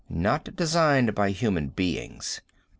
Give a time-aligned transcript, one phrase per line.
[0.09, 2.41] Not designed by human beings.